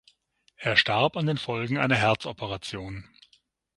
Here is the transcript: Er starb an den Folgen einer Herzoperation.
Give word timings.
Er 0.55 0.77
starb 0.77 1.15
an 1.15 1.27
den 1.27 1.37
Folgen 1.37 1.77
einer 1.77 1.93
Herzoperation. 1.93 3.07